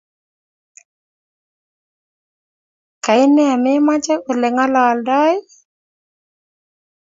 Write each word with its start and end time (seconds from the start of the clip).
Kainee 3.05 3.55
mechame 3.85 4.23
olengalaldoi? 4.31 5.35